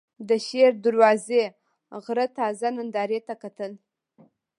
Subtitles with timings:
[0.29, 1.43] د شېر دروازې
[2.03, 3.71] غره تازه نندارې ته کتل.